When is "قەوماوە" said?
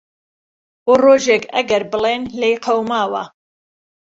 2.65-3.23